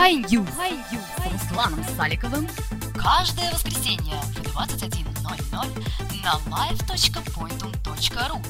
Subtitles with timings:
[0.00, 2.48] High News с Русланом Саликовым
[2.94, 5.04] каждое воскресенье в 21.00
[6.24, 8.40] на live.pointum.ru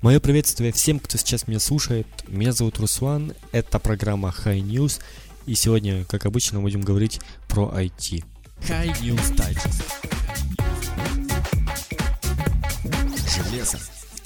[0.00, 2.06] Мое приветствие всем, кто сейчас меня слушает.
[2.26, 5.02] Меня зовут Руслан, это программа High News,
[5.44, 8.24] и сегодня, как обычно, будем говорить про IT.
[8.62, 10.11] High News Digest.
[13.62, 13.78] Железо.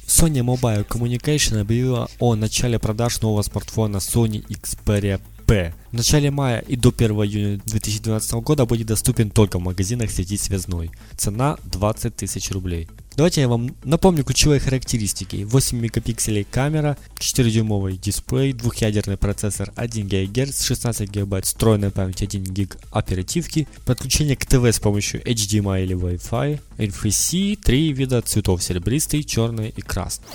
[0.06, 5.74] Sony Mobile Communication объявила о начале продаж нового смартфона Sony Xperia P.
[5.90, 10.36] В начале мая и до 1 июня 2012 года будет доступен только в магазинах сети
[10.36, 10.90] связной.
[11.16, 12.88] Цена 20 тысяч рублей.
[13.16, 15.44] Давайте я вам напомню ключевые характеристики.
[15.44, 22.76] 8 мегапикселей камера, 4-дюймовый дисплей, двухъядерный процессор 1 ГГц, 16 ГБ встроенная память 1 ГБ
[22.90, 29.72] оперативки, подключение к ТВ с помощью HDMI или Wi-Fi, NFC, три вида цветов серебристый, черный
[29.74, 30.26] и красный.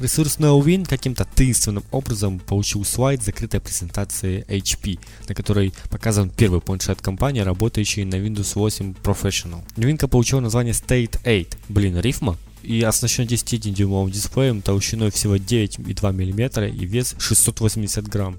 [0.00, 7.00] Ресурс NoWin каким-то таинственным образом получил слайд закрытой презентации HP, на которой показан первый планшет
[7.00, 9.62] компании, работающий на Windows 8 Professional.
[9.76, 11.46] Новинка получила название State 8.
[11.68, 12.36] Блин, рифма?
[12.64, 18.38] и оснащен 10-дюймовым дисплеем толщиной всего 9,2 мм и вес 680 грамм.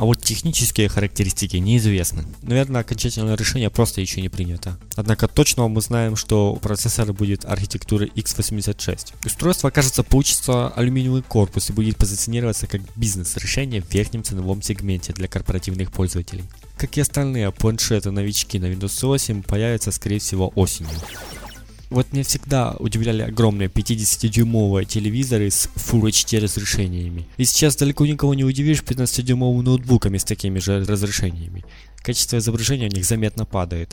[0.00, 2.24] А вот технические характеристики неизвестны.
[2.40, 4.78] Наверное, окончательное решение просто еще не принято.
[4.96, 9.12] Однако точно мы знаем, что у процессора будет архитектура x86.
[9.26, 15.28] Устройство, кажется, получится алюминиевый корпус и будет позиционироваться как бизнес-решение в верхнем ценовом сегменте для
[15.28, 16.44] корпоративных пользователей.
[16.78, 20.96] Как и остальные планшеты-новички на Windows 8 появятся, скорее всего, осенью.
[21.90, 27.26] Вот меня всегда удивляли огромные 50-дюймовые телевизоры с Full HD разрешениями.
[27.36, 31.64] И сейчас далеко никого не удивишь 15-дюймовыми ноутбуками с такими же разрешениями.
[32.02, 33.92] Качество изображения у них заметно падает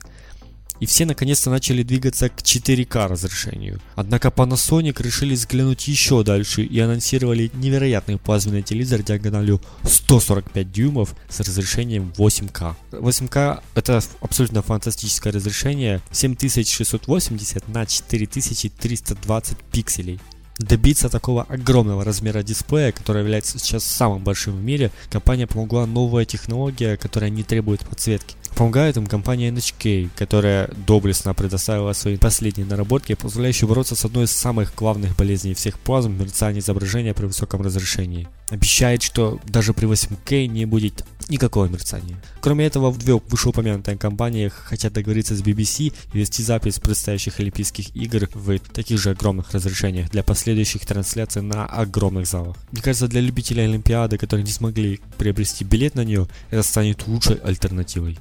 [0.80, 3.80] и все наконец-то начали двигаться к 4К разрешению.
[3.96, 11.40] Однако Panasonic решили взглянуть еще дальше и анонсировали невероятный плазменный телевизор диагональю 145 дюймов с
[11.40, 12.76] разрешением 8К.
[12.92, 20.20] 8К это абсолютно фантастическое разрешение 7680 на 4320 пикселей.
[20.58, 26.26] Добиться такого огромного размера дисплея, который является сейчас самым большим в мире, компания помогла новая
[26.26, 28.36] технология, которая не требует подсветки.
[28.58, 34.32] Помогает им компания NHK, которая доблестно предоставила свои последние наработки, позволяющие бороться с одной из
[34.32, 38.28] самых главных болезней всех плазм– мерцание изображения при высоком разрешении.
[38.50, 42.18] Обещает, что даже при 8К не будет никакого мерцания.
[42.40, 47.96] Кроме этого, в две вышеупомянутые компании хотят договориться с BBC и вести запись предстоящих Олимпийских
[47.96, 52.56] игр в таких же огромных разрешениях для последующих трансляций на огромных залах.
[52.72, 57.36] Мне кажется, для любителей Олимпиады, которые не смогли приобрести билет на нее, это станет лучшей
[57.36, 58.18] альтернативой.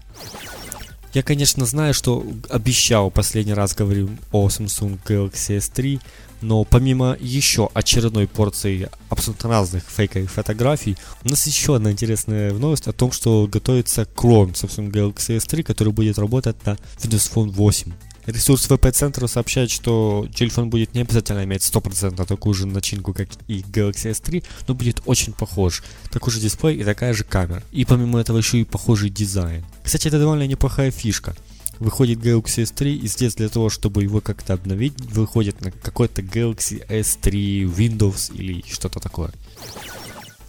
[1.16, 5.98] Я, конечно, знаю, что обещал последний раз говорил о Samsung Galaxy S3,
[6.42, 12.86] но помимо еще очередной порции абсолютно разных фейковых фотографий, у нас еще одна интересная новость
[12.86, 17.92] о том, что готовится клон Samsung Galaxy S3, который будет работать на Windows Phone 8.
[18.26, 23.60] Ресурс VP-центра сообщает, что телефон будет не обязательно иметь 100% такую же начинку, как и
[23.60, 25.84] Galaxy S3, но будет очень похож.
[26.10, 27.62] Такой же дисплей и такая же камера.
[27.70, 29.64] И помимо этого еще и похожий дизайн.
[29.84, 31.36] Кстати, это довольно неплохая фишка.
[31.78, 36.84] Выходит Galaxy S3, и здесь для того, чтобы его как-то обновить, выходит на какой-то Galaxy
[36.88, 39.30] S3 Windows или что-то такое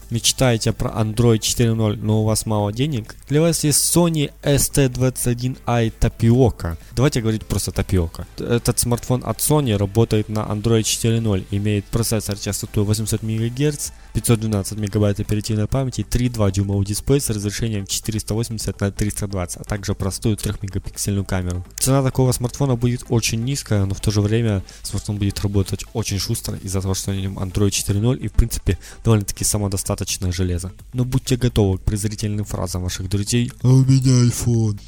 [0.10, 6.78] мечтаете про Android 4.0, но у вас мало денег, для вас есть Sony ST21i Tapioca.
[6.96, 8.26] Давайте говорить просто Tapioca.
[8.38, 15.20] Этот смартфон от Sony работает на Android 4.0, имеет процессор частотой 800 МГц, 512 мегабайт
[15.20, 21.64] оперативной памяти, 3,2 дюймовый дисплей с разрешением 480 на 320, а также простую 3-мегапиксельную камеру.
[21.78, 26.18] Цена такого смартфона будет очень низкая, но в то же время смартфон будет работать очень
[26.18, 30.72] шустро из-за того, что на нем Android 4.0 и в принципе довольно-таки самодостаточное железо.
[30.94, 34.80] Но будьте готовы к презрительным фразам ваших друзей «А у меня iPhone».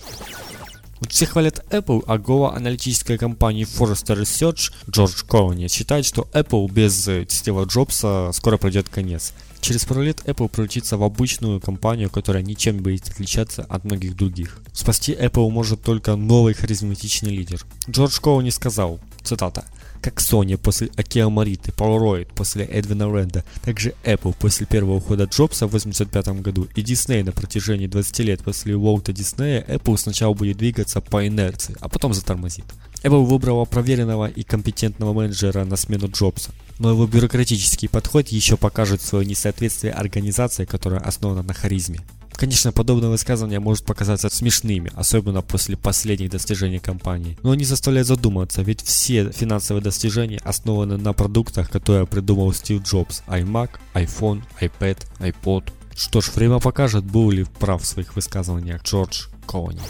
[0.99, 6.69] Вот все хвалят Apple, а глава аналитической компании Forrester Research Джордж Колони считает, что Apple
[6.69, 9.33] без э, Стива Джобса скоро пройдет конец.
[9.61, 14.15] Через пару лет Apple превратится в обычную компанию, которая ничем не будет отличаться от многих
[14.15, 14.59] других.
[14.73, 17.65] Спасти Apple может только новый харизматичный лидер.
[17.89, 19.65] Джордж Коуни сказал, цитата,
[20.01, 25.65] как Sony после Akira Morita, Polaroid после Эдвина Ренда, также Apple после первого ухода Джобса
[25.65, 30.57] в 1985 году и Disney на протяжении 20 лет после Уолта Диснея, Apple сначала будет
[30.57, 32.65] двигаться по инерции, а потом затормозит.
[33.03, 39.01] Apple выбрала проверенного и компетентного менеджера на смену Джобса, но его бюрократический подход еще покажет
[39.01, 42.01] свое несоответствие организации, которая основана на харизме.
[42.39, 47.37] Конечно, подобное высказывание может показаться смешными, особенно после последних достижений компании.
[47.43, 53.23] Но они заставляют задуматься, ведь все финансовые достижения основаны на продуктах, которые придумал Стив Джобс.
[53.27, 55.73] iMac, iPhone, iPad, iPod.
[55.93, 59.81] Что ж, время покажет, был ли прав в своих высказываниях Джордж Коуни.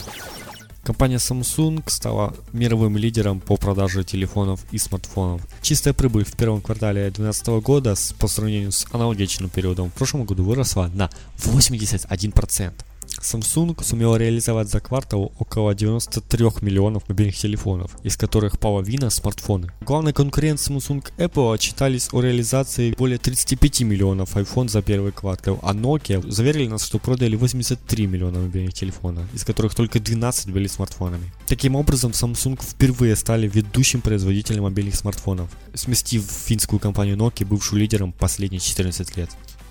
[0.84, 5.42] Компания Samsung стала мировым лидером по продаже телефонов и смартфонов.
[5.62, 10.44] Чистая прибыль в первом квартале 2012 года по сравнению с аналогичным периодом в прошлом году
[10.44, 12.74] выросла на 81%.
[13.22, 19.72] Samsung сумел реализовать за квартал около 93 миллионов мобильных телефонов, из которых половина смартфоны.
[19.82, 25.74] Главный конкурент Samsung Apple отчитались о реализации более 35 миллионов iPhone за первый квартал, а
[25.74, 31.32] Nokia заверили нас, что продали 83 миллиона мобильных телефонов, из которых только 12 были смартфонами.
[31.48, 38.12] Таким образом, Samsung впервые стали ведущим производителем мобильных смартфонов, сместив финскую компанию Nokia, бывшую лидером
[38.12, 39.30] последние 14 лет.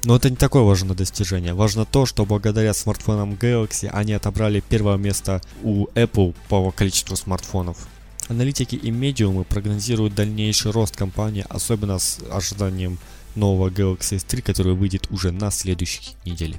[0.09, 1.53] Но это не такое важное достижение.
[1.53, 7.87] Важно то, что благодаря смартфонам Galaxy они отобрали первое место у Apple по количеству смартфонов.
[8.29, 12.97] Аналитики и медиумы прогнозируют дальнейший рост компании, особенно с ожиданием
[13.35, 16.59] нового Galaxy S3, который выйдет уже на следующей неделе.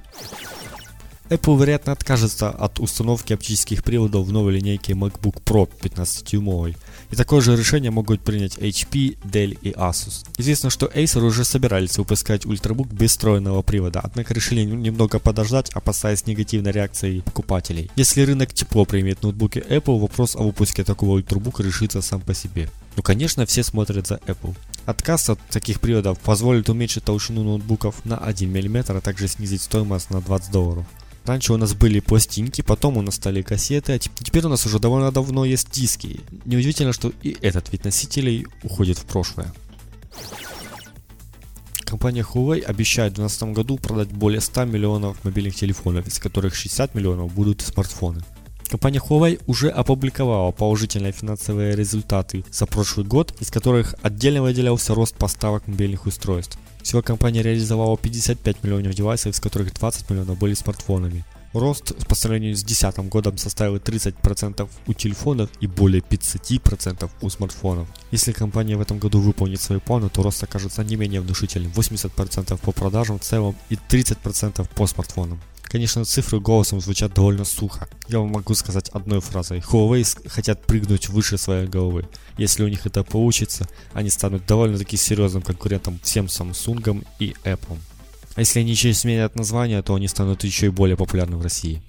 [1.29, 6.75] Apple, вероятно, откажется от установки оптических приводов в новой линейке MacBook Pro 15-дюймовой.
[7.11, 10.25] И такое же решение могут принять HP, Dell и Asus.
[10.37, 16.25] Известно, что Acer уже собирались выпускать ультрабук без встроенного привода, однако решили немного подождать, опасаясь
[16.25, 17.91] негативной реакции покупателей.
[17.95, 22.69] Если рынок тепло примет ноутбуки Apple, вопрос о выпуске такого ультрабука решится сам по себе.
[22.95, 24.55] Ну, конечно, все смотрят за Apple.
[24.85, 30.09] Отказ от таких приводов позволит уменьшить толщину ноутбуков на 1 мм, а также снизить стоимость
[30.09, 30.85] на 20 долларов.
[31.29, 34.79] Раньше у нас были пластинки, потом у нас стали кассеты, а теперь у нас уже
[34.79, 36.21] довольно давно есть диски.
[36.45, 39.53] Неудивительно, что и этот вид носителей уходит в прошлое.
[41.81, 46.95] Компания Huawei обещает в 2012 году продать более 100 миллионов мобильных телефонов, из которых 60
[46.95, 48.23] миллионов будут смартфоны.
[48.69, 55.15] Компания Huawei уже опубликовала положительные финансовые результаты за прошлый год, из которых отдельно выделялся рост
[55.15, 56.59] поставок мобильных устройств.
[56.83, 61.25] Всего компания реализовала 55 миллионов девайсов, из которых 20 миллионов были смартфонами.
[61.53, 67.87] Рост по сравнению с 2010 годом составил 30% у телефонов и более 50% у смартфонов.
[68.11, 71.71] Если компания в этом году выполнит свои планы, то рост окажется не менее внушительным.
[71.71, 75.39] 80% по продажам в целом и 30% по смартфонам.
[75.69, 77.87] Конечно, цифры голосом звучат довольно сухо.
[78.07, 79.59] Я вам могу сказать одной фразой.
[79.59, 82.07] Huawei хотят прыгнуть выше своей головы.
[82.37, 87.77] Если у них это получится, они станут довольно-таки серьезным конкурентом всем Samsung и Apple.
[88.35, 91.83] А если они еще сменят название, то они станут еще и более популярны в России.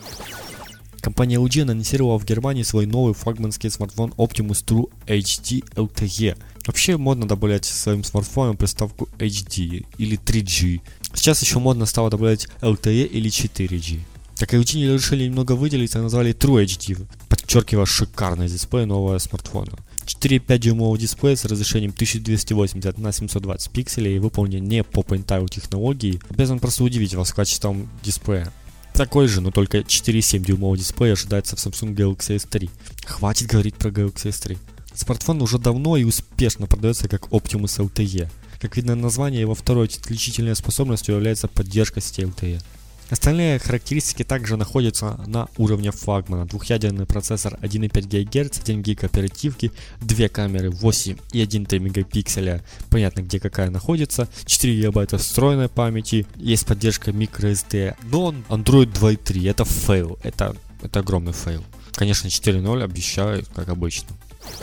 [1.00, 6.36] Компания LG анонсировала в Германии свой новый флагманский смартфон Optimus True HD LTE.
[6.66, 10.82] Вообще модно добавлять своим смартфонам приставку HD или 3G.
[11.14, 14.00] Сейчас еще модно стало добавлять LTE или 4G.
[14.36, 19.72] Так LG решили немного выделиться и назвали True HD, подчеркивая шикарный дисплей нового смартфона.
[20.06, 26.58] 4,5 дюймовый дисплей с разрешением 1280 на 720 пикселей, выполнен не по PointIO технологии, обязан
[26.58, 28.52] просто удивить вас качеством дисплея.
[28.94, 32.70] Такой же, но только 4,7 дюймовый дисплей ожидается в Samsung Galaxy S3.
[33.04, 34.58] Хватит говорить про Galaxy S3.
[34.94, 38.28] Смартфон уже давно и успешно продается как Optimus LTE.
[38.60, 42.60] Как видно название, его второй отличительной способностью является поддержка LTE.
[43.08, 46.46] Остальные характеристики также находятся на уровне флагмана.
[46.46, 53.40] Двухъядерный процессор 1,5 ГГц, 1 ГБ оперативки, две камеры 8 и 1,3 мегапикселя, понятно где
[53.40, 60.54] какая находится, 4 ГБ встроенной памяти, есть поддержка microSD, но Android 2.3, это фейл, это,
[60.82, 61.64] это огромный фейл.
[61.94, 64.10] Конечно 4.0 обещают, как обычно.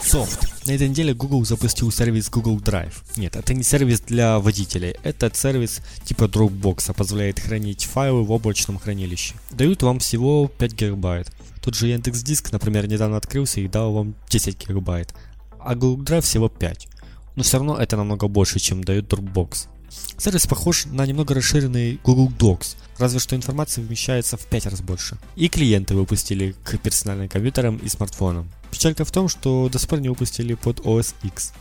[0.02, 0.68] Софт.
[0.68, 2.94] На этой неделе Google запустил сервис Google Drive.
[3.16, 4.96] Нет, это не сервис для водителей.
[5.04, 9.36] Этот сервис типа Dropbox позволяет хранить файлы в облачном хранилище.
[9.52, 11.32] Дают вам всего 5 гигабайт.
[11.62, 15.14] Тот же Яндекс Диск, например, недавно открылся и дал вам 10 гигабайт.
[15.60, 16.88] А Google Drive всего 5.
[17.36, 19.68] Но все равно это намного больше, чем дает Dropbox.
[20.18, 25.18] Сервис похож на немного расширенный Google Docs, разве что информация вмещается в 5 раз больше.
[25.36, 28.50] И клиенты выпустили к персональным компьютерам и смартфонам.
[28.72, 31.54] Печалька в том, что до сих пор не выпустили под OS X.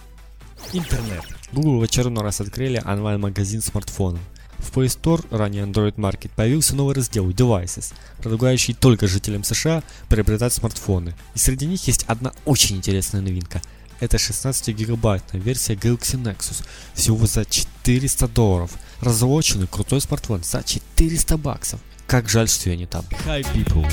[0.73, 1.23] Интернет.
[1.53, 4.21] Google в очередной раз открыли онлайн-магазин смартфонов.
[4.59, 10.55] В Play Store, ранее Android Market, появился новый раздел Devices, предлагающий только жителям США приобретать
[10.55, 11.15] смартфоны.
[11.35, 13.63] И среди них есть одна очень интересная новинка–
[14.01, 18.73] это 16-гигабайтная версия Galaxy Nexus всего за 400 долларов.
[19.01, 21.81] Разлоченный крутой смартфон за 400 баксов.
[22.07, 23.05] Как жаль, что я не там.
[23.27, 23.91] Hi people.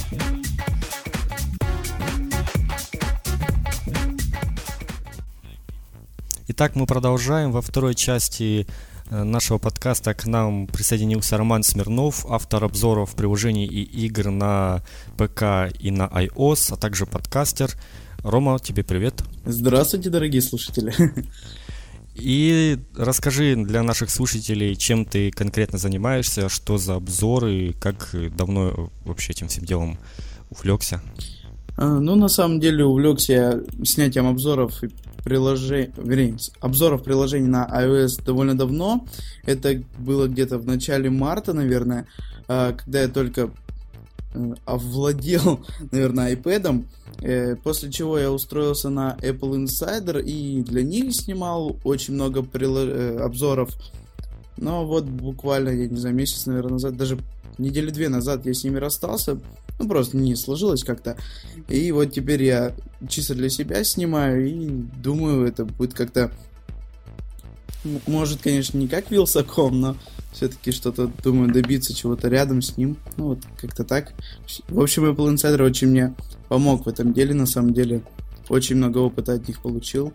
[6.64, 7.52] Итак, мы продолжаем.
[7.52, 8.66] Во второй части
[9.10, 14.82] э, нашего подкаста к нам присоединился Роман Смирнов, автор обзоров приложений и игр на
[15.18, 17.72] ПК и на iOS, а также подкастер.
[18.20, 19.26] Рома, тебе привет.
[19.44, 20.94] Здравствуйте, дорогие слушатели.
[22.16, 29.34] И расскажи для наших слушателей, чем ты конкретно занимаешься, что за обзоры, как давно вообще
[29.34, 30.00] этим всем делом
[30.50, 31.02] увлекся.
[31.76, 34.90] А, ну, на самом деле, увлекся снятием обзоров и
[35.24, 39.06] приложений, вернее, обзоров приложений на iOS довольно давно.
[39.46, 42.08] Это было где-то в начале марта, наверное,
[42.48, 43.50] а, когда я только
[44.34, 46.86] э, овладел, наверное, iPad.
[47.22, 52.90] Э, после чего я устроился на Apple Insider и для них снимал очень много прило-
[52.90, 53.70] э, обзоров.
[54.58, 57.18] Но вот буквально, я не знаю, месяц, наверное, назад, даже
[57.58, 59.40] недели две назад я с ними расстался.
[59.80, 61.18] Ну, просто не сложилось как-то.
[61.68, 62.74] И вот теперь я
[63.08, 64.68] чисто для себя снимаю и
[65.02, 66.32] думаю, это будет как-то...
[68.08, 69.98] Может, конечно, не как Вилсаком, но
[70.32, 72.98] все-таки что-то, думаю, добиться чего-то рядом с ним.
[73.18, 74.14] Ну, вот как-то так.
[74.70, 76.14] В общем, Apple Insider очень мне
[76.48, 78.02] помог в этом деле, на самом деле.
[78.48, 80.14] Очень много опыта от них получил.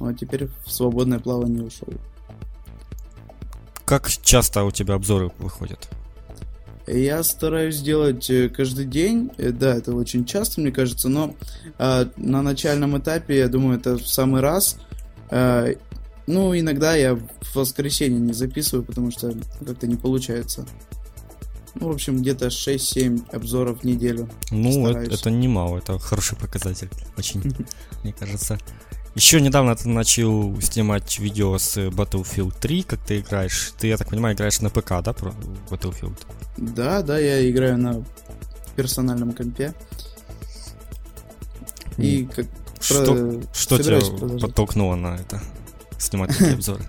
[0.00, 1.88] Ну, а теперь в свободное плавание ушел.
[3.86, 5.88] Как часто у тебя обзоры выходят?
[6.88, 9.30] Я стараюсь делать э, каждый день.
[9.38, 11.34] Э, да, это очень часто, мне кажется, но
[11.78, 14.76] э, на начальном этапе, я думаю, это в самый раз.
[15.30, 15.74] Э,
[16.26, 19.32] ну, иногда я в воскресенье не записываю, потому что
[19.64, 20.66] как-то не получается.
[21.76, 24.28] Ну, в общем, где-то 6-7 обзоров в неделю.
[24.50, 26.90] Ну, это, это немало, это хороший показатель.
[27.16, 27.42] Очень,
[28.02, 28.58] мне кажется.
[29.16, 33.72] Еще недавно ты начал снимать видео с Battlefield 3, как ты играешь.
[33.78, 35.32] Ты, я так понимаю, играешь на ПК, да, про
[35.70, 36.18] Battlefield?
[36.58, 38.04] Да, да, я играю на
[38.76, 39.72] персональном компе.
[41.96, 42.44] И как
[42.78, 43.42] что, про...
[43.54, 44.42] что тебя продолжать.
[44.42, 45.40] подтолкнуло на это?
[45.96, 46.84] Снимать такие обзоры?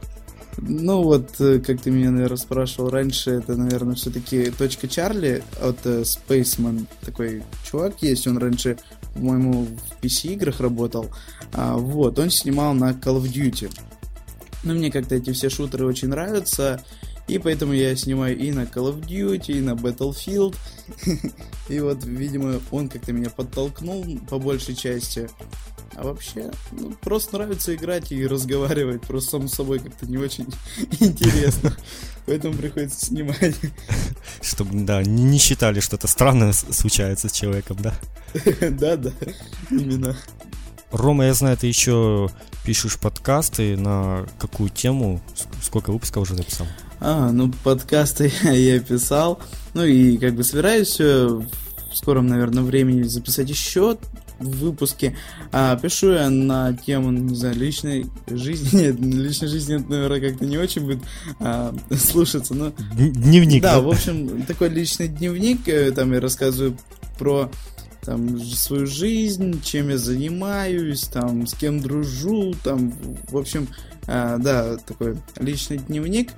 [0.57, 5.85] Ну вот, э, как ты меня, наверное, спрашивал раньше, это, наверное, все-таки точка Чарли от
[5.85, 6.87] uh, Spaceman.
[7.01, 8.77] Такой чувак есть, он раньше,
[9.17, 11.07] по-моему, в PC-играх работал.
[11.53, 13.71] А, вот, он снимал на Call of Duty.
[14.63, 16.83] Ну, мне как-то эти все шутеры очень нравятся.
[17.27, 20.55] И поэтому я снимаю и на Call of Duty, и на Battlefield.
[21.69, 25.29] И вот, видимо, он как-то меня подтолкнул по большей части.
[25.97, 29.01] А вообще, ну, просто нравится играть и разговаривать.
[29.01, 30.45] Просто сам собой как-то не очень
[30.99, 31.75] интересно.
[32.27, 33.55] Поэтому приходится снимать.
[34.43, 37.95] Чтобы, да, не считали, что это странное случается с человеком, да?
[38.69, 39.11] Да, да,
[39.71, 40.15] именно.
[40.91, 42.29] Рома, я знаю, ты еще
[42.63, 45.19] пишешь подкасты на какую тему?
[45.63, 46.67] Сколько выпусков уже написал?
[46.99, 49.39] А, ну подкасты я писал.
[49.73, 51.47] Ну и как бы собираюсь в
[51.93, 53.97] скором, наверное, времени записать еще
[54.39, 55.15] выпуске.
[55.51, 58.77] А, пишу я на тему, не знаю, личной жизни.
[58.81, 60.99] Нет, личной жизни, это, наверное, как-то не очень будет
[61.39, 62.53] а, слушаться.
[62.53, 62.71] Но...
[62.95, 63.61] Дневник.
[63.61, 65.67] Да, да, в общем, такой личный дневник.
[65.67, 66.77] Э, там я рассказываю
[67.17, 67.51] про
[68.07, 72.93] там свою жизнь, чем я занимаюсь, там с кем дружу, там,
[73.29, 73.67] в общем,
[74.07, 76.31] а, да, такой личный дневник.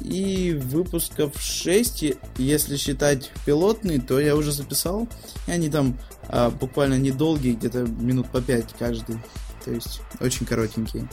[0.00, 5.06] И выпусков 6, если считать пилотный, то я уже записал.
[5.46, 9.16] И они там а, буквально недолгие, где-то минут по 5 каждый.
[9.64, 11.08] То есть очень коротенькие.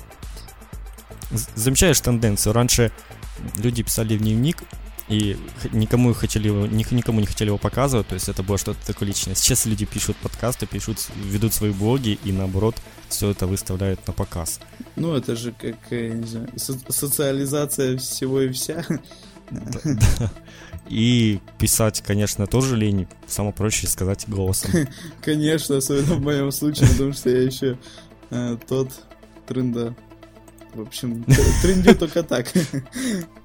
[1.53, 2.53] Замечаешь тенденцию?
[2.53, 2.91] Раньше
[3.57, 4.63] люди писали в дневник,
[5.07, 5.37] и
[5.71, 9.35] никому хотели его, никому не хотели его показывать, то есть это было что-то такое личное.
[9.35, 12.75] Сейчас люди пишут подкасты, пишут, ведут свои блоги и наоборот
[13.07, 14.59] все это выставляют на показ.
[14.95, 18.85] Ну это же как, я не знаю, со- социализация всего и вся.
[20.89, 23.07] И писать, конечно, тоже лень.
[23.27, 24.71] Самое проще сказать голосом.
[25.21, 27.77] Конечно, особенно в моем случае, потому что я еще
[28.29, 28.91] э, тот
[29.45, 29.95] тренда.
[30.73, 31.25] В общем,
[31.61, 32.47] трендю только так.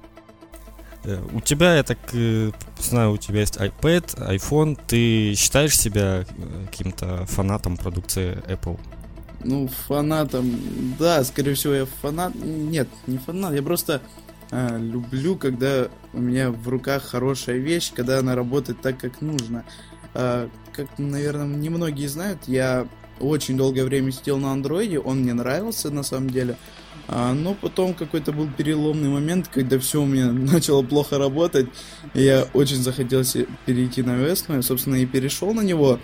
[1.03, 4.79] Э, у тебя, я так э, знаю, у тебя есть iPad, iPhone.
[4.87, 8.79] Ты считаешь себя э, каким-то фанатом продукции Apple?
[9.43, 10.57] Ну, фанатом,
[10.97, 12.33] да, скорее всего, я фанат.
[12.35, 14.01] Нет, не фанат, я просто
[14.51, 19.65] э, люблю, когда у меня в руках хорошая вещь, когда она работает так, как нужно.
[20.13, 22.87] Э, как, наверное, немногие знают, я
[23.19, 26.57] очень долгое время сидел на андроиде, он мне нравился на самом деле.
[27.07, 31.67] Но потом какой-то был переломный момент, когда все у меня начало плохо работать.
[32.13, 33.23] И я очень захотел
[33.65, 35.99] перейти на iOS, но я, собственно, и перешел на него.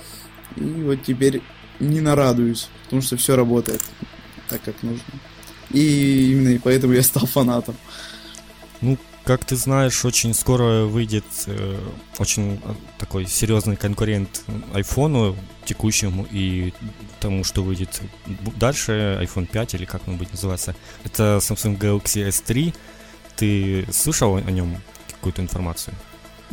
[0.56, 1.42] И вот теперь
[1.80, 3.84] не нарадуюсь, потому что все работает
[4.50, 5.04] так, как нужно.
[5.72, 7.76] И именно и поэтому я стал фанатом.
[8.82, 11.78] Ну, как ты знаешь, очень скоро выйдет э,
[12.18, 15.36] очень э, такой серьезный конкурент айфону
[15.66, 16.74] текущему и
[17.20, 18.02] тому, что выйдет
[18.56, 20.76] дальше, iPhone 5 или как он будет называться.
[21.04, 22.74] Это Samsung Galaxy S3.
[23.36, 25.94] Ты слышал о нем какую-то информацию?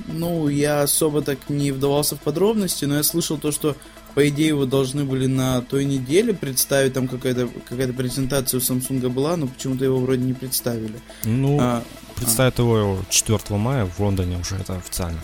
[0.07, 3.77] Ну, я особо так не вдавался в подробности, но я слышал то, что
[4.15, 9.09] по идее его должны были на той неделе представить, там какая-то какая презентация у Samsung
[9.09, 11.01] была, но почему-то его вроде не представили.
[11.25, 11.83] Ну, а,
[12.17, 15.21] представят его 4 мая в Лондоне уже, это официально.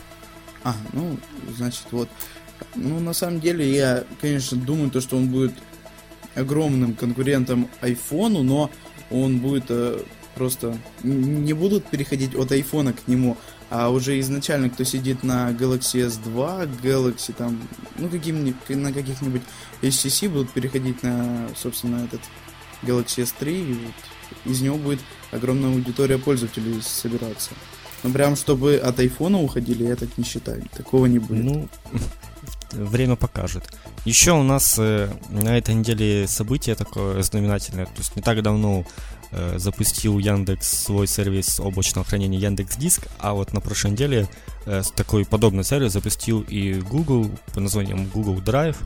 [0.64, 1.18] А, ну,
[1.56, 2.08] значит, вот.
[2.76, 5.52] Ну, на самом деле, я, конечно, думаю, то, что он будет
[6.34, 8.70] огромным конкурентом айфону, но
[9.10, 10.00] он будет э,
[10.34, 10.76] просто...
[11.02, 13.36] Не будут переходить от айфона к нему,
[13.70, 17.60] а уже изначально, кто сидит на Galaxy S2, Galaxy там,
[17.96, 19.42] ну, каким на каких-нибудь
[19.82, 22.20] HTC будут переходить на, собственно, этот
[22.82, 23.94] Galaxy S3, и вот
[24.44, 25.00] из него будет
[25.30, 27.50] огромная аудитория пользователей собираться.
[28.02, 30.64] Ну, прям, чтобы от айфона уходили, я так не считаю.
[30.74, 31.44] Такого не будет.
[31.44, 31.68] Ну,
[32.72, 33.64] время покажет.
[34.04, 37.86] Еще у нас э, на этой неделе событие такое знаменательное.
[37.86, 38.84] То есть не так давно
[39.34, 44.28] Э, запустил Яндекс свой сервис облачного хранения Яндекс Диск, а вот на прошлой неделе
[44.66, 48.76] э, такой подобный сервис запустил и Google по названием Google Drive.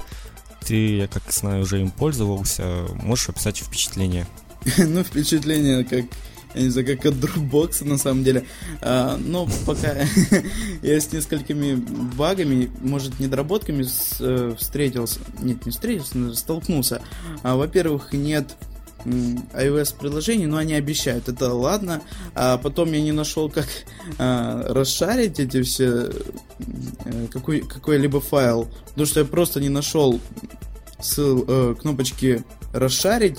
[0.61, 2.87] Ты, я как знаю, уже им пользовался.
[2.95, 4.25] Можешь описать впечатление?
[4.79, 6.05] Ну, впечатление как
[6.55, 8.47] я не знаю, как от Dropbox на самом деле.
[8.81, 9.95] А, но пока
[10.83, 13.85] я с несколькими багами, может, недоработками
[14.21, 15.21] э, встретился.
[15.41, 17.03] Нет, не встретился, столкнулся.
[17.43, 18.57] А, во-первых, нет
[19.05, 22.01] iOS-приложений, но они обещают, это ладно.
[22.35, 23.67] А потом я не нашел, как
[24.19, 26.11] а, расшарить эти все
[27.05, 30.19] э, какой, какой-либо файл, потому что я просто не нашел
[31.01, 33.39] ссыл, э, кнопочки расшарить.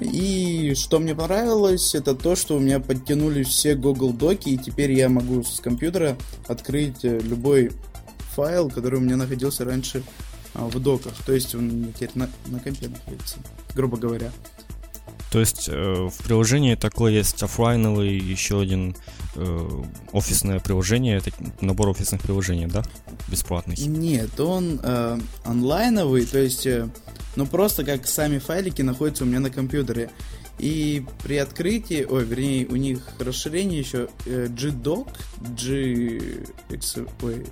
[0.00, 4.92] И что мне понравилось, это то, что у меня подтянули все Google Доки, и теперь
[4.92, 6.16] я могу с компьютера
[6.48, 7.70] открыть э, любой
[8.34, 10.02] файл, который у меня находился раньше
[10.54, 11.14] а, в доках.
[11.24, 13.36] То есть он теперь на, на компе находится,
[13.74, 14.32] грубо говоря.
[15.34, 18.94] То есть э, в приложении такое есть офлайновый, еще один
[19.34, 19.68] э,
[20.12, 22.84] офисное приложение, это набор офисных приложений, да?
[23.26, 23.74] Бесплатный.
[23.74, 26.88] Нет, он э, онлайновый, то есть, э,
[27.34, 30.12] ну просто как сами файлики находятся у меня на компьютере.
[30.60, 35.08] И при открытии, ой, вернее, у них расширение еще э, G-Doc,
[35.60, 36.44] G...
[37.22, 37.44] Ой,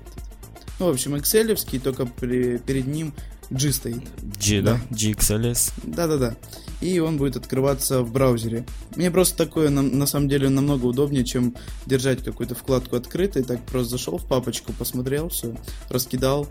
[0.79, 3.13] ну, в общем, Excel, только при, перед ним
[3.53, 4.03] G стоит.
[4.41, 4.81] G, да?
[4.91, 4.97] да?
[4.97, 5.73] GXLS.
[5.85, 6.37] Да-да-да
[6.83, 8.67] и он будет открываться в браузере.
[8.97, 11.55] Мне просто такое на, на самом деле намного удобнее, чем
[11.87, 13.45] держать какую-то вкладку открытой.
[13.45, 15.55] Так просто зашел в папочку, посмотрел, все,
[15.89, 16.49] раскидал.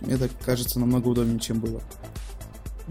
[0.00, 1.80] Мне так кажется намного удобнее, чем было.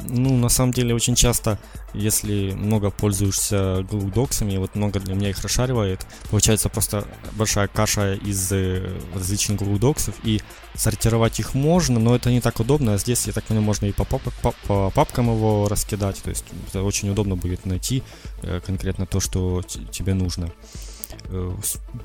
[0.07, 1.59] Ну, на самом деле, очень часто,
[1.93, 8.13] если много пользуешься Google Docs, вот много для меня их расшаривает, получается просто большая каша
[8.13, 10.41] из э, различных Google Docs, и
[10.75, 12.93] сортировать их можно, но это не так удобно.
[12.93, 16.29] А здесь, я так понимаю, можно и по, пап по, по папкам его раскидать, то
[16.29, 18.03] есть это очень удобно будет найти
[18.41, 20.51] э, конкретно то, что тебе нужно.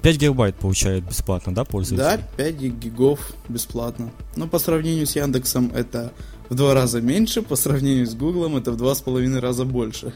[0.02, 2.04] 5 э, гигабайт получает бесплатно, да, пользователь?
[2.04, 4.10] Да, 5 гигов бесплатно.
[4.36, 6.12] Но по сравнению с Яндексом это
[6.48, 10.12] в два раза меньше, по сравнению с Гуглом это в два с половиной раза больше.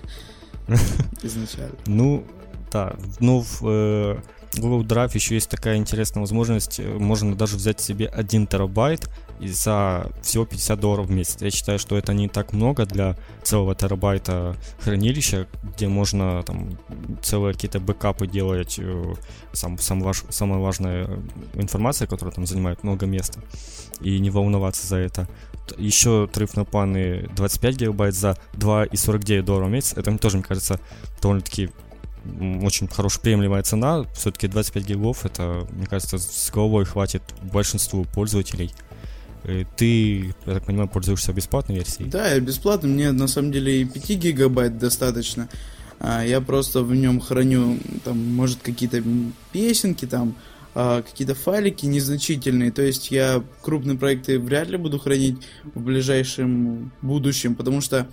[1.23, 1.77] Изначально.
[1.87, 2.25] Ну,
[2.71, 4.21] да, ну в э,
[4.57, 9.09] Google Drive еще есть такая интересная возможность, э, можно даже взять себе 1 терабайт
[9.47, 11.41] за всего 50 долларов в месяц.
[11.41, 16.77] Я считаю, что это не так много для целого терабайта хранилища, где можно там
[17.23, 19.15] целые какие-то бэкапы делать, э,
[19.53, 21.09] сам, сам ваш, самая важная
[21.55, 23.41] информация, которая там занимает много места,
[24.01, 25.29] и не волноваться за это
[25.77, 29.93] еще тариф на планы 25 гигабайт за 2,49 долларов в месяц.
[29.97, 30.81] Это тоже, мне кажется,
[31.21, 31.71] довольно-таки
[32.63, 34.05] очень хорошая приемлемая цена.
[34.15, 38.73] Все-таки 25 гигов, это, мне кажется, с головой хватит большинству пользователей.
[39.45, 42.11] Э, ты, я так понимаю, пользуешься бесплатной версией?
[42.11, 42.89] Да, я бесплатно.
[42.89, 45.49] Мне на самом деле и 5 гигабайт достаточно.
[46.01, 49.03] А, я просто в нем храню, там, может, какие-то
[49.53, 50.37] песенки, там,
[50.75, 52.71] а, какие-то файлики незначительные.
[52.71, 55.39] То есть я крупные проекты вряд ли буду хранить
[55.75, 58.09] в ближайшем будущем, потому что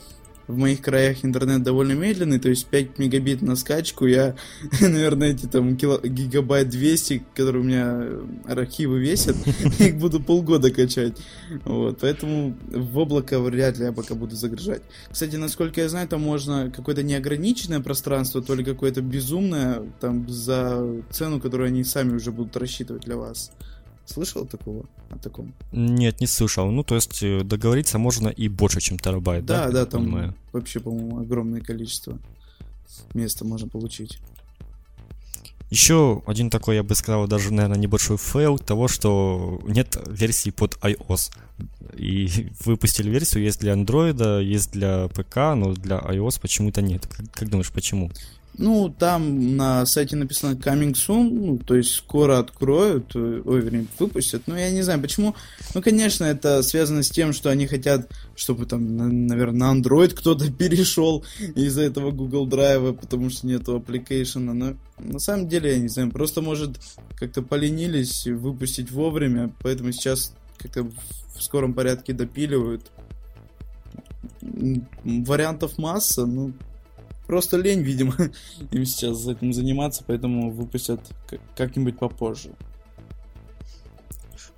[0.47, 4.35] в моих краях интернет довольно медленный, то есть 5 мегабит на скачку, я,
[4.81, 8.07] наверное, эти там кило, гигабайт 200, которые у меня
[8.47, 9.35] архивы весят,
[9.79, 11.17] их буду полгода качать.
[11.63, 14.81] Вот, поэтому в облако вряд ли я пока буду загружать.
[15.09, 21.03] Кстати, насколько я знаю, там можно какое-то неограниченное пространство, то ли какое-то безумное, там за
[21.11, 23.51] цену, которую они сами уже будут рассчитывать для вас.
[24.05, 24.85] Слышал такого?
[25.09, 25.53] О таком?
[25.71, 26.69] Нет, не слышал.
[26.69, 29.65] Ну, то есть э, договориться можно и больше, чем терабайт, да?
[29.65, 30.35] Да, да, там понимаю.
[30.53, 32.19] вообще, по-моему, огромное количество
[33.13, 34.19] места можно получить.
[35.71, 40.75] Еще один такой, я бы сказал, даже, наверное, небольшой фейл того, что нет версии под
[40.77, 41.31] iOS.
[41.97, 47.07] И выпустили версию, есть для Android, есть для ПК, но для iOS почему-то нет.
[47.07, 48.11] Как, как думаешь, почему?
[48.57, 53.85] Ну, там на сайте написано coming soon, ну, то есть скоро откроют, э, ой, вернее,
[53.99, 54.43] выпустят.
[54.47, 55.35] Ну, я не знаю, почему.
[55.73, 60.51] Ну, конечно, это связано с тем, что они хотят, чтобы там, наверное, на Android кто-то
[60.57, 64.53] перешел из-за этого Google Drive, потому что нету application а.
[64.53, 66.79] Но на самом деле, я не знаю, просто, может,
[67.15, 72.89] как-то поленились выпустить вовремя, поэтому сейчас как-то в скором порядке допиливают.
[75.03, 76.53] Вариантов масса, ну,
[77.27, 78.15] Просто лень, видимо,
[78.71, 80.99] им сейчас этим заниматься, поэтому выпустят
[81.55, 82.51] как-нибудь попозже.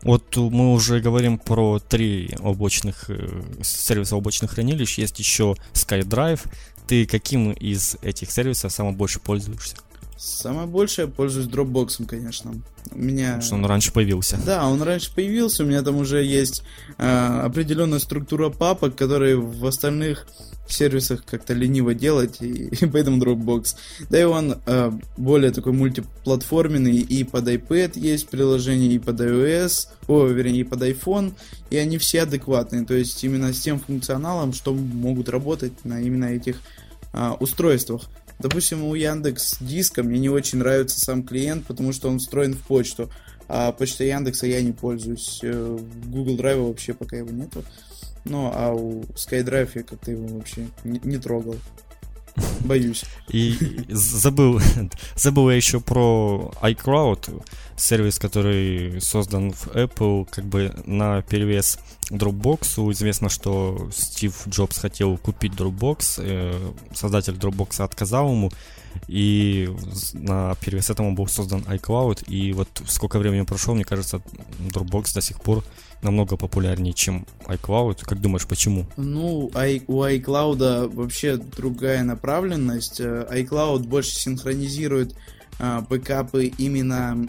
[0.03, 4.99] Вот мы уже говорим про три облачных э, сервиса облачных хранилищ.
[4.99, 6.41] Есть еще SkyDrive.
[6.87, 9.75] Ты каким из этих сервисов самым больше пользуешься?
[10.17, 12.53] Самое большее пользуюсь Dropbox, конечно.
[12.91, 13.27] У меня...
[13.27, 14.39] Потому что он раньше появился.
[14.45, 15.63] Да, он раньше появился.
[15.63, 16.63] У меня там уже есть
[16.97, 20.27] э, определенная структура папок, которые в остальных
[20.67, 23.75] сервисах как-то лениво делать, и, и поэтому Dropbox.
[24.09, 29.87] Да и он э, более такой мультиплатформенный, и под iPad есть приложение, и под iOS,
[30.07, 31.33] о, вернее, и под iPhone,
[31.69, 36.25] и они все адекватные, то есть именно с тем функционалом, что могут работать на именно
[36.25, 36.61] этих
[37.13, 38.09] э, устройствах.
[38.39, 42.61] Допустим, у Яндекс Диска мне не очень нравится сам клиент, потому что он встроен в
[42.61, 43.09] почту.
[43.47, 45.39] А почтой Яндекса я не пользуюсь.
[45.41, 47.63] Э, Google Drive вообще пока его нету.
[48.25, 51.55] Ну, а у SkyDrive я как-то его вообще не, не трогал.
[52.61, 53.03] Боюсь.
[53.29, 53.55] И
[53.89, 54.61] забыл,
[55.15, 57.43] забыл я еще про iCloud,
[57.75, 62.91] сервис, который создан в Apple, как бы на перевес Dropbox.
[62.91, 68.51] Известно, что Стив Джобс хотел купить Dropbox, э, создатель Dropbox отказал ему,
[69.07, 69.69] и
[70.13, 74.21] на перевес этому был создан iCloud, и вот сколько времени прошло, мне кажется,
[74.73, 75.63] Dropbox до сих пор
[76.01, 78.03] намного популярнее, чем iCloud.
[78.03, 78.85] Как думаешь, почему?
[78.97, 82.99] Ну, I, у iCloud вообще другая направленность.
[82.99, 85.15] Э, iCloud больше синхронизирует
[85.59, 87.27] э, бэкапы именно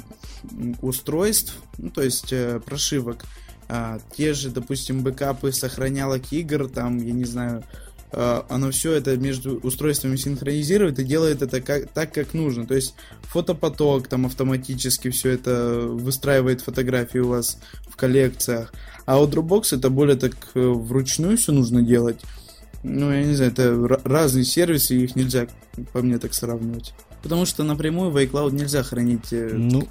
[0.82, 3.24] устройств, ну, то есть э, прошивок.
[3.70, 7.62] А, те же, допустим, бэкапы сохранялок игр, там, я не знаю,
[8.10, 12.66] оно все это между устройствами синхронизирует и делает это как, так, как нужно.
[12.66, 18.72] То есть фотопоток там автоматически все это выстраивает фотографии у вас в коллекциях.
[19.04, 22.20] А у Dropbox это более так э, вручную все нужно делать.
[22.82, 25.48] Ну, я не знаю, это разные сервисы, их нельзя,
[25.92, 26.94] по мне, так сравнивать.
[27.22, 29.86] Потому что напрямую в iCloud нельзя хранить э, ну...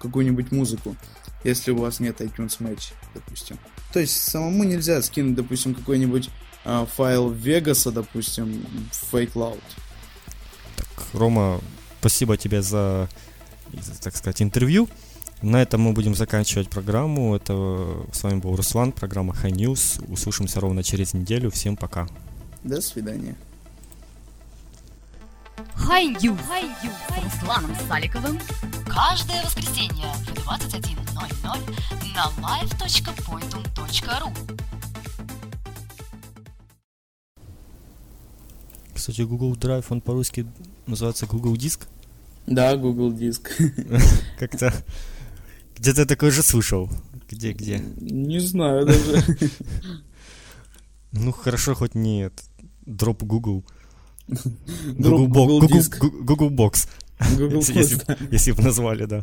[0.00, 0.96] какую-нибудь музыку,
[1.44, 3.58] если у вас нет iTunes Match, допустим.
[3.92, 6.30] То есть самому нельзя скинуть, допустим, какой-нибудь
[6.64, 9.60] э, файл Вегаса, допустим, в iCloud.
[10.76, 11.60] Так, Рома,
[12.00, 13.08] спасибо тебе за,
[14.00, 14.88] так сказать, интервью.
[15.42, 17.34] На этом мы будем заканчивать программу.
[17.34, 20.00] Это с вами был Руслан, программа High News.
[20.10, 21.50] Услышимся ровно через неделю.
[21.50, 22.06] Всем пока.
[22.62, 23.34] До свидания.
[25.76, 26.38] High News
[27.08, 28.38] с Русланом Саликовым
[28.86, 31.58] каждое воскресенье в 21.00
[32.14, 34.32] на live.pointum.ru
[39.02, 40.46] Кстати, Google Drive, он по-русски
[40.86, 41.88] называется Google Диск?
[42.46, 43.50] Да, Google Диск.
[44.38, 44.72] Как-то
[45.76, 46.88] где-то такой же слышал.
[47.28, 47.80] Где, где?
[48.00, 49.24] Не знаю даже.
[51.10, 52.32] Ну, хорошо, хоть нет.
[52.86, 53.64] Дроп Google.
[54.28, 56.88] Google, Google, Google, Google Box.
[57.36, 59.22] Google Box, если бы назвали, да.